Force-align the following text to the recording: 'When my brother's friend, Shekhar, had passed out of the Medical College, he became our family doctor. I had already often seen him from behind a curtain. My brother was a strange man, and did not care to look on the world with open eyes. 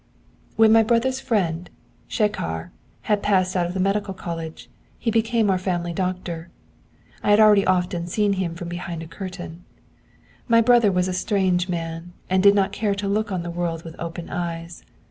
'When 0.55 0.71
my 0.71 0.81
brother's 0.81 1.19
friend, 1.19 1.69
Shekhar, 2.07 2.71
had 3.03 3.21
passed 3.21 3.55
out 3.55 3.67
of 3.67 3.75
the 3.75 3.79
Medical 3.79 4.15
College, 4.15 4.67
he 4.97 5.11
became 5.11 5.47
our 5.51 5.59
family 5.59 5.93
doctor. 5.93 6.49
I 7.21 7.29
had 7.29 7.39
already 7.39 7.67
often 7.67 8.07
seen 8.07 8.33
him 8.33 8.55
from 8.55 8.67
behind 8.67 9.03
a 9.03 9.07
curtain. 9.07 9.63
My 10.47 10.59
brother 10.59 10.91
was 10.91 11.07
a 11.07 11.13
strange 11.13 11.69
man, 11.69 12.13
and 12.31 12.41
did 12.41 12.55
not 12.55 12.71
care 12.71 12.95
to 12.95 13.07
look 13.07 13.31
on 13.31 13.43
the 13.43 13.51
world 13.51 13.83
with 13.83 13.95
open 13.99 14.27
eyes. 14.31 14.83